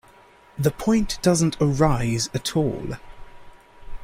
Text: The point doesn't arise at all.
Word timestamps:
The 0.57 0.71
point 0.71 1.19
doesn't 1.21 1.57
arise 1.61 2.27
at 2.33 2.57
all. 2.57 2.95